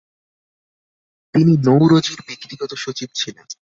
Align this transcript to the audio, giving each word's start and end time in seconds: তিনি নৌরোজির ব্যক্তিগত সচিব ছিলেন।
তিনি 1.35 1.53
নৌরোজির 1.65 2.19
ব্যক্তিগত 2.27 2.71
সচিব 2.75 3.09
ছিলেন। 3.15 3.45